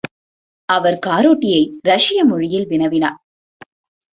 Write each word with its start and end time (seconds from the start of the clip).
அவர் 0.69 0.97
காரோட்டியை 1.05 1.61
இரஷ்ய 1.83 2.23
மொழியில் 2.23 2.67
வினவினார். 2.67 3.19